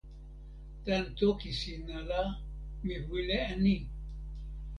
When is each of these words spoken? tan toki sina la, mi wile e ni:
tan 0.85 1.03
toki 1.17 1.51
sina 1.59 1.99
la, 2.09 2.21
mi 2.85 2.95
wile 3.09 3.37
e 3.51 3.53
ni: 3.63 3.77